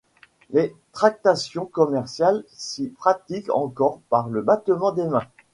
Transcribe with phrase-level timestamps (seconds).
[0.49, 5.27] Les tractations commerciales s’y pratiquent encore par le battement des mains.